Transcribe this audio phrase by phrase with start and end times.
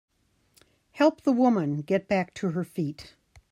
[0.93, 3.13] Help the woman get back to her feet.